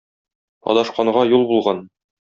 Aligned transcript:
Адашканга- 0.75 1.27
юл 1.37 1.49
булган 1.55 1.89